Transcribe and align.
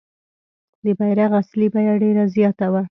د 0.83 0.85
بیرغ 0.99 1.31
اصلي 1.41 1.67
بیه 1.73 1.93
ډېره 2.03 2.23
زیاته 2.35 2.65
وه. 2.71 2.79